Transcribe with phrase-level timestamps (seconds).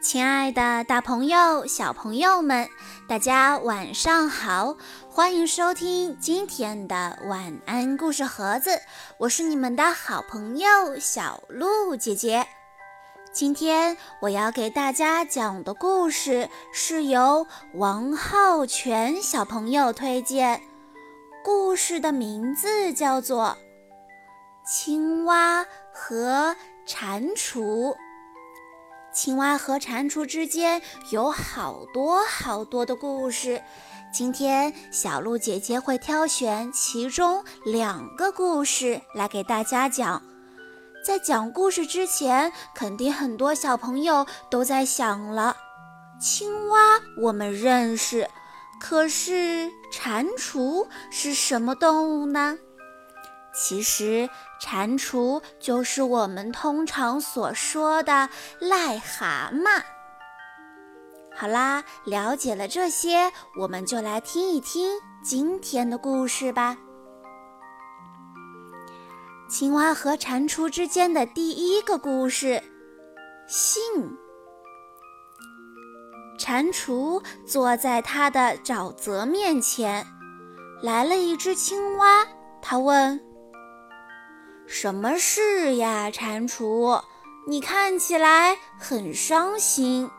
[0.00, 2.68] 亲爱的，大朋友、小朋友们，
[3.08, 4.76] 大家晚上好！
[5.10, 8.80] 欢迎收听今天的晚安故事盒子，
[9.18, 12.46] 我是你们的好朋友小鹿姐姐。
[13.32, 20.62] 今天我要给大家讲的故事是由王浩全小朋友推荐，
[21.44, 23.56] 故事的名字叫做
[24.70, 26.54] 《青蛙和
[26.86, 27.60] 蟾蜍》。
[29.20, 33.60] 青蛙和蟾蜍之间有好多好多的故事，
[34.14, 40.22] 今天小鹿姐姐会挑选其中两个故事来给大家讲。
[41.04, 45.56] 在讲故事之前，肯定很多小朋友都在想了：
[46.20, 46.78] 青蛙
[47.20, 48.30] 我们认识，
[48.80, 52.56] 可是蟾蜍是什么动物呢？
[53.60, 54.30] 其实，
[54.60, 59.82] 蟾蜍就是我们通常所说的癞蛤蟆。
[61.34, 66.76] 好啦，了解了这些，我们就来听一听今天的故事吧。
[69.50, 72.62] 青蛙和蟾蜍之间的第一个故事：
[73.48, 73.82] 信。
[76.38, 80.06] 蟾蜍坐在它的沼泽面前，
[80.80, 82.24] 来了一只青蛙，
[82.62, 83.20] 它问。
[84.70, 87.02] 什么事呀，蟾蜍？
[87.46, 90.10] 你看起来很伤心。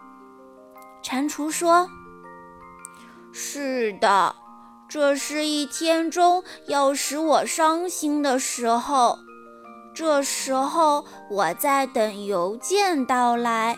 [1.03, 1.88] 蟾蜍说
[3.31, 4.36] ：“是的，
[4.89, 9.20] 这是一天中要使我伤心的时候。
[9.94, 13.77] 这时候我在等邮件到来，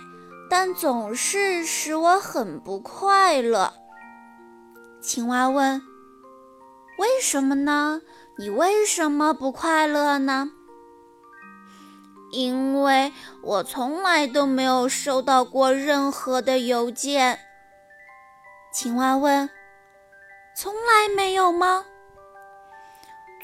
[0.50, 3.74] 但总是使我很不快乐。”
[5.04, 5.82] 青蛙问
[6.98, 8.00] ：“为什么呢？
[8.40, 10.52] 你为什么不快乐呢？”
[12.32, 13.12] 因为
[13.44, 17.40] 我从来都没有收到过任何的邮件。
[18.74, 19.50] 青蛙问
[20.56, 21.86] ：“从来没有吗？”“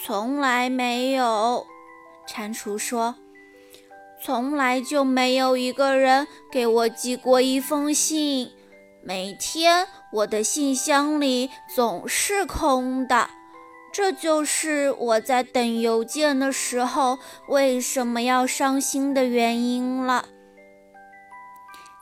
[0.01, 1.65] 从来没有。”
[2.25, 3.15] 蟾蜍说
[4.23, 8.51] ，“从来就没有一个人给我寄过一封信。
[9.03, 13.29] 每天我的信箱里总是空的。”
[13.97, 20.23] 这就是我在等邮件的时候为什么要伤心的原因了。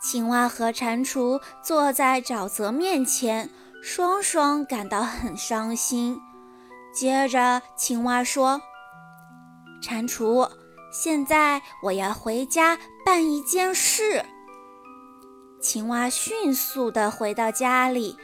[0.04, 3.50] 青蛙和蟾蜍坐在沼泽面前，
[3.82, 6.20] 双双感到很伤心。
[6.94, 8.62] 接着，青蛙说
[9.82, 10.52] ：“蟾蜍，
[10.92, 14.26] 现在我要回家办一件事。”
[15.64, 18.18] 青蛙迅速地回到家里。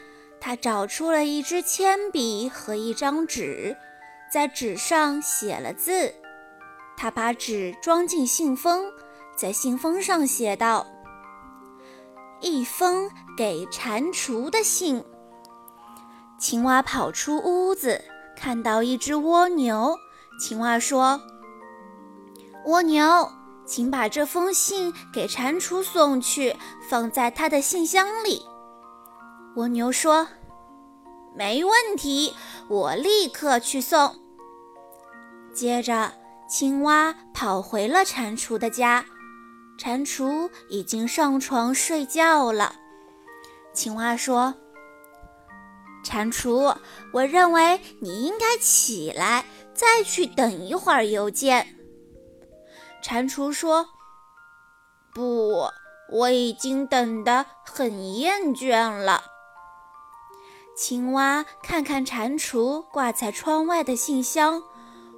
[0.43, 3.77] 他找出了一支铅笔和一张纸，
[4.33, 6.11] 在纸上写了字。
[6.97, 8.91] 他把纸装进信封，
[9.37, 10.87] 在信封上写道
[12.41, 15.03] ：“一封给蟾蜍的信。”
[16.39, 18.03] 青蛙跑出屋子，
[18.35, 19.95] 看到一只蜗牛。
[20.39, 21.21] 青蛙说
[22.65, 23.31] ：“蜗牛，
[23.65, 26.55] 请把这封信给蟾蜍送去，
[26.89, 28.43] 放在他的信箱里。”
[29.55, 30.27] 蜗牛说
[31.35, 32.33] ：“没问题，
[32.69, 34.15] 我立刻去送。”
[35.53, 36.13] 接着，
[36.47, 39.05] 青蛙跑回了蟾蜍的家，
[39.77, 42.75] 蟾蜍已经上床睡觉了。
[43.73, 44.53] 青蛙说
[46.01, 46.77] ：“蟾蜍，
[47.11, 51.75] 我认为你应该起来，再去等一会儿邮件。”
[53.03, 53.89] 蟾蜍说
[55.13, 55.67] ：“不，
[56.09, 59.25] 我已经等得很厌倦了。”
[60.83, 64.63] 青蛙看看蟾蜍挂在窗外的信箱，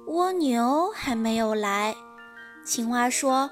[0.06, 1.96] 蜗牛还没有来。
[2.66, 3.50] 青蛙说：“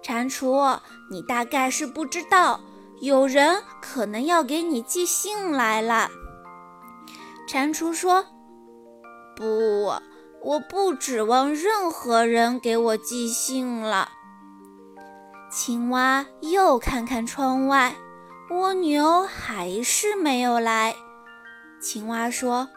[0.00, 0.78] 蟾蜍，
[1.10, 2.60] 你大概是不知道，
[3.00, 6.08] 有人可能要给你寄信来了。”
[7.50, 8.24] 蟾蜍说
[9.34, 9.92] ：“不，
[10.40, 14.08] 我不指望任何人给我寄信了。”
[15.50, 17.92] 青蛙又看看窗外。
[18.50, 20.94] 蜗牛还是没有来。
[21.82, 22.68] 青蛙说：“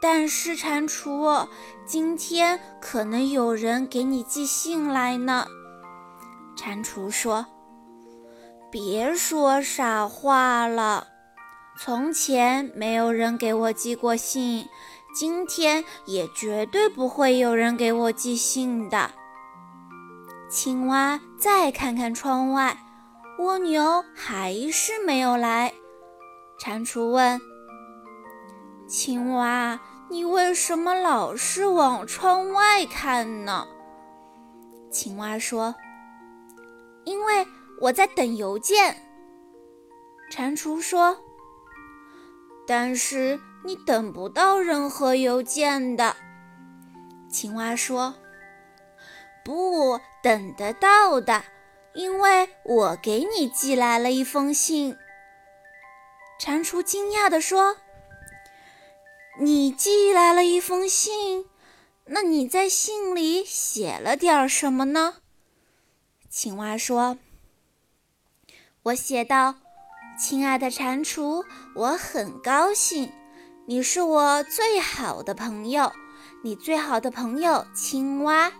[0.00, 1.48] 但是蟾蜍，
[1.84, 5.46] 今天可能有人给你寄信来呢。”
[6.56, 7.46] 蟾蜍说
[8.70, 11.08] ：“别说傻话了，
[11.76, 14.68] 从前没有人给我寄过信，
[15.14, 19.10] 今天也绝对不会有人给我寄信的。”
[20.48, 22.78] 青蛙再看看窗外。
[23.38, 25.72] 蜗牛还是没有来。
[26.62, 27.40] 蟾蜍问
[28.86, 29.80] ：“青蛙，
[30.10, 33.66] 你为什么老是往窗外看呢？”
[34.92, 35.74] 青蛙说
[37.04, 37.46] ：“因为
[37.80, 38.94] 我在等邮件。”
[40.30, 41.16] 蟾蜍说
[42.68, 46.14] ：“但是你等不到任何邮件的。”
[47.32, 48.14] 青蛙说
[49.42, 51.42] ：“不等得到的，
[51.94, 54.94] 因为我给你寄来了一封信。”
[56.40, 57.76] 蟾蜍惊讶地说
[59.38, 61.44] ：“你寄来了一封信？
[62.06, 65.16] 那你在信里写了点什么呢？”
[66.30, 67.18] 青蛙说
[68.84, 69.56] ：“我写道。”
[70.18, 71.44] 亲爱的蟾蜍，
[71.74, 73.12] 我很高兴，
[73.66, 75.92] 你是我最好的朋友，
[76.42, 78.50] 你最好的朋友青蛙。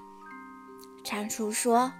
[1.02, 1.92] 蟾蜍说：“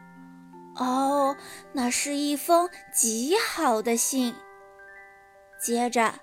[0.76, 1.36] 哦，
[1.72, 4.34] 那是一封极好的信。”
[5.62, 6.14] 接着，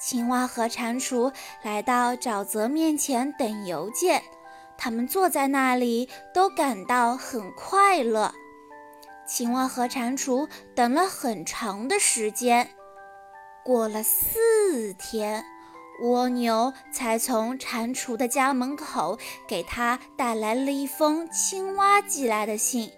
[0.00, 1.32] 青蛙和蟾蜍
[1.62, 4.22] 来到沼泽面前等邮件，
[4.78, 8.32] 他们坐在那里都感到很快乐。
[9.26, 12.70] 青蛙和蟾蜍等了很长的时间。
[13.64, 15.44] 过了四天，
[16.02, 22.90] 蜗牛才从蟾蜍的家门口给他带来了一封青蛙寄来的信。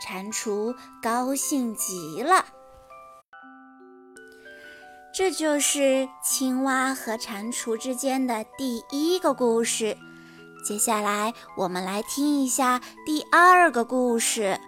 [0.00, 2.46] 蟾蜍高兴极了。
[5.18, 9.98] 这就是青蛙和蟾蜍之间的第一个故事。
[10.64, 14.60] 接下来，我们来听一下第二个故事。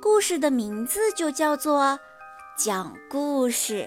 [0.00, 1.82] 故事的名字就叫做
[2.56, 3.86] 《讲故事》。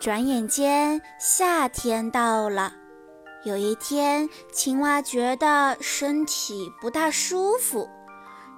[0.00, 2.72] 转眼间，夏天到了。
[3.44, 7.88] 有一天，青蛙觉得身体不大舒服。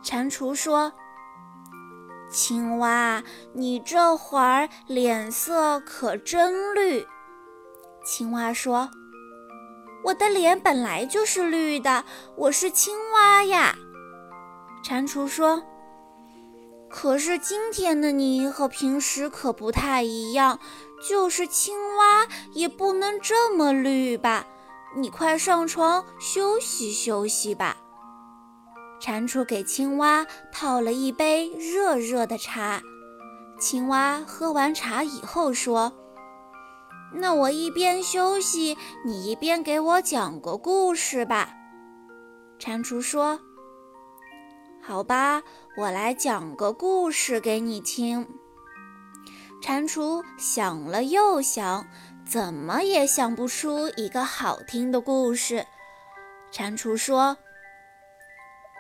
[0.03, 0.91] 蟾蜍说
[2.35, 3.23] ：“青蛙，
[3.53, 7.07] 你这会儿脸色可真绿。”
[8.05, 8.91] 青蛙说
[10.05, 12.05] ：“我的脸本来就是绿的，
[12.37, 13.77] 我是青蛙呀。”
[14.83, 15.63] 蟾蜍说
[16.91, 20.59] ：“可是今天的你和平时可不太一样。”
[21.07, 24.47] 就是青蛙也不能这么绿吧？
[24.97, 27.77] 你快上床休息休息吧。
[29.05, 32.81] 蟾蜍给青蛙泡了一杯热热的茶。
[33.61, 35.93] 青蛙喝完茶以后说
[37.13, 41.51] ：“那我一边休息，你一边给我讲个故事吧。”
[42.59, 43.39] 蟾蜍说
[44.81, 45.43] ：“好吧，
[45.77, 48.27] 我来讲个故事给你听。”
[49.61, 51.87] 蟾蜍想了又想，
[52.27, 55.67] 怎么也想不出一个好听的故事。
[56.51, 57.37] 蟾蜍说：“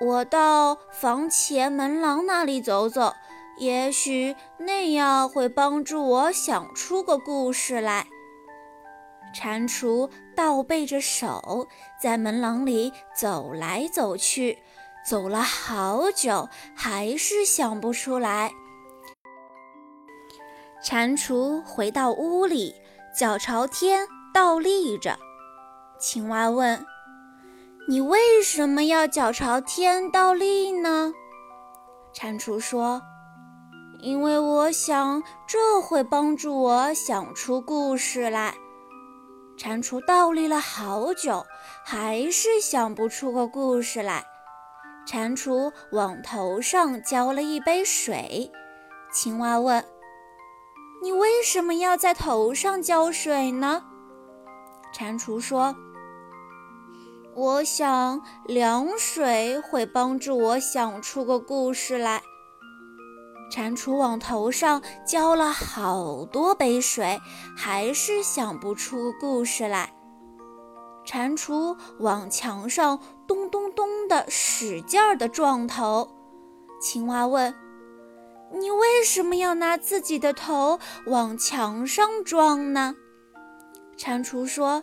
[0.01, 3.15] 我到房前门廊那里走走，
[3.59, 8.07] 也许那样会帮助我想出个故事来。”
[9.35, 11.67] 蟾蜍倒背着手，
[12.01, 14.59] 在门廊里走来走去，
[15.05, 18.53] 走了好久，还是想不出来。
[20.81, 22.75] 蟾蜍回到屋里，
[23.17, 25.19] 脚朝天倒立着。
[25.99, 26.85] 青蛙问
[27.87, 31.13] ：“你为什么要脚朝天倒立呢？”
[32.15, 33.03] 蟾蜍说
[34.01, 38.55] ：“因为我想这会帮助我想出故事来。”
[39.57, 41.45] 蟾蜍倒立了好久，
[41.85, 44.25] 还是想不出个故事来。
[45.07, 48.51] 蟾蜍往头上浇了一杯水。
[49.13, 49.85] 青蛙问。
[51.03, 53.85] 你为什么要在头上浇水呢？
[54.91, 55.77] 蟾蜍说
[57.35, 62.23] ：“我想凉水会帮助我想出个故事来。”
[63.51, 67.21] 蟾蜍往头上浇了好多杯水，
[67.57, 69.93] 还是想不出故事来。
[71.05, 76.09] 蟾蜍往墙上咚咚咚地使劲儿地撞头。
[76.81, 77.55] 青蛙问。
[78.53, 82.95] 你为什么要拿自己的头往墙上撞呢？
[83.97, 84.81] 蟾蜍说：“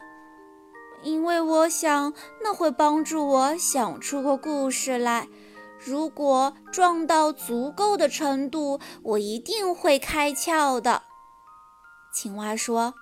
[1.04, 5.28] 因为我想那会帮助我想出个故事来。
[5.80, 11.04] 如果撞到足够的程度，我一定会开窍的。”
[12.14, 12.94] 青蛙说：“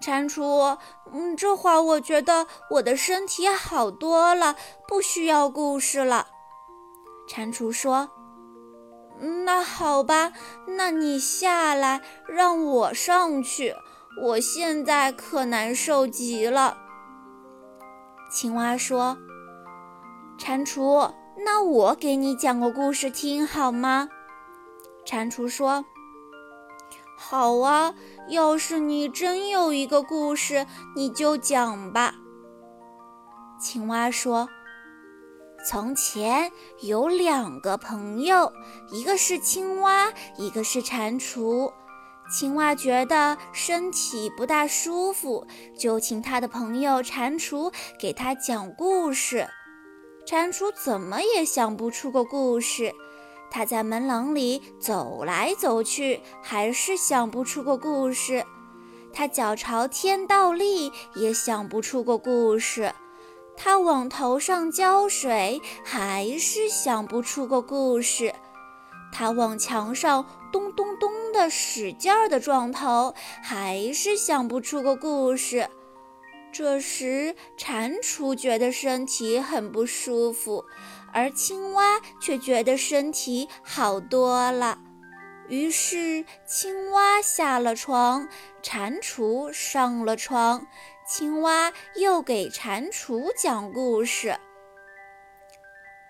[0.00, 0.78] 蟾蜍，
[1.12, 4.56] 嗯，这会儿我觉得我的身体好多了，
[4.88, 6.28] 不需要故事了。”
[7.28, 8.10] 蟾蜍说。
[9.44, 10.32] 那好吧，
[10.66, 13.74] 那你下来，让我上去。
[14.22, 16.76] 我现在可难受极了。
[18.30, 19.16] 青蛙说
[20.38, 21.12] ：“蟾蜍，
[21.44, 24.08] 那我给你讲个故事听好吗？”
[25.06, 25.84] 蟾蜍说
[27.16, 27.94] ：“好啊，
[28.28, 32.14] 要是你真有一个故事，你就讲吧。”
[33.60, 34.48] 青蛙说。
[35.68, 36.52] 从前
[36.82, 38.52] 有两个朋友，
[38.92, 41.72] 一个是青蛙，一个是蟾蜍。
[42.28, 45.46] 青蛙觉得身体不大舒服，
[45.78, 49.48] 就请他的朋友蟾蜍给他讲故事。
[50.26, 52.92] 蟾蜍怎么也想不出个故事，
[53.48, 58.44] 他在门廊里走来走去，还是想不出个故事。
[59.12, 62.92] 他脚朝天倒立，也想不出个故事。
[63.56, 68.34] 他往头上浇水，还是想不出个故事。
[69.12, 75.68] 他往墙上咚咚咚的使劲儿的撞头，还是想不出个故事。
[76.50, 80.64] 这时，蟾蜍觉得身体很不舒服，
[81.12, 84.78] 而青蛙却觉得身体好多了。
[85.48, 88.26] 于是，青蛙下了床，
[88.62, 90.66] 蟾蜍上了床。
[91.06, 94.38] 青蛙又给蟾蜍讲故事。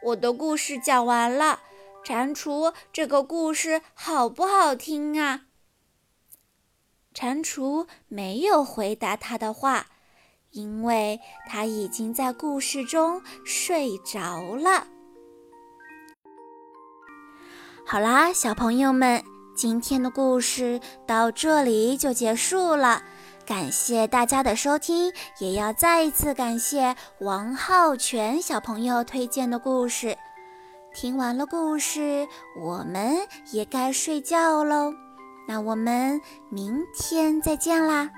[0.05, 1.59] 我的故事讲完了，
[2.07, 5.47] 蟾蜍，这个故事好不好听啊？
[7.13, 9.87] 蟾蜍没有回答他的话。
[10.53, 14.87] 因为他已经在故事中睡着了。
[17.85, 19.23] 好啦，小朋友们，
[19.55, 23.03] 今天的故事到这里就结束了。
[23.45, 30.17] 感谢大家的收听，也要再一次感谢王浩全小朋友推荐的故事。
[30.97, 32.27] 听完了故事，
[32.59, 33.19] 我们
[33.53, 34.95] 也该睡觉喽。
[35.47, 38.09] 那我们明天再见啦。